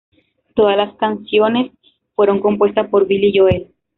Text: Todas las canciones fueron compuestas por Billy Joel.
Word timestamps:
Todas 0.55 0.77
las 0.77 0.95
canciones 0.95 1.73
fueron 2.15 2.39
compuestas 2.39 2.89
por 2.89 3.05
Billy 3.05 3.37
Joel. 3.37 3.67